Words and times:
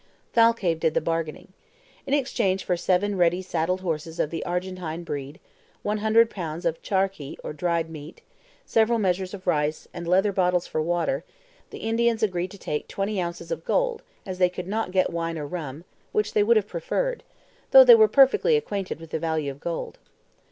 Thalcave 0.33 0.79
did 0.79 0.95
the 0.95 0.99
bargaining. 0.99 1.49
It 1.49 1.49
did 1.49 1.51
not 1.51 1.53
take 1.53 2.05
long. 2.05 2.05
In 2.07 2.13
exchange 2.19 2.63
for 2.63 2.75
seven 2.75 3.17
ready 3.17 3.43
saddled 3.43 3.81
horses 3.81 4.19
of 4.19 4.31
the 4.31 4.43
Argentine 4.45 5.03
breed, 5.03 5.39
100 5.83 6.27
pounds 6.31 6.65
of 6.65 6.81
CHARQUI, 6.81 7.37
or 7.43 7.53
dried 7.53 7.87
meat, 7.87 8.21
several 8.65 8.97
measures 8.97 9.35
of 9.35 9.45
rice, 9.45 9.87
and 9.93 10.07
leather 10.07 10.31
bottles 10.31 10.65
for 10.65 10.81
water, 10.81 11.23
the 11.69 11.77
Indians 11.85 12.23
agreed 12.23 12.49
to 12.49 12.57
take 12.57 12.87
twenty 12.87 13.21
ounces 13.21 13.51
of 13.51 13.63
gold 13.63 14.01
as 14.25 14.39
they 14.39 14.49
could 14.49 14.65
not 14.67 14.89
get 14.89 15.11
wine 15.13 15.37
or 15.37 15.45
rum, 15.45 15.83
which 16.13 16.33
they 16.33 16.41
would 16.41 16.57
have 16.57 16.67
preferred, 16.67 17.21
though 17.69 17.83
they 17.83 17.93
were 17.93 18.07
perfectly 18.07 18.57
acquainted 18.57 18.99
with 18.99 19.11
the 19.11 19.19
value 19.19 19.51
of 19.51 19.59
gold. 19.59 19.99